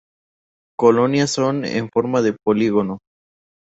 [0.79, 2.97] Colonias son en forma de polígono.